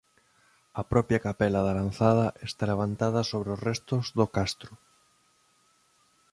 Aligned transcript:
A 0.81 0.83
propia 0.91 1.23
capela 1.27 1.61
da 1.67 1.77
Lanzada 1.79 2.27
está 2.49 2.63
levantada 2.71 3.21
sobre 3.31 3.53
restos 3.67 4.05
do 4.17 4.25
castro. 4.35 4.71